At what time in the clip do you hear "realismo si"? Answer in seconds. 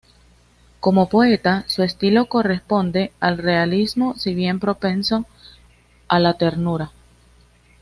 3.37-4.33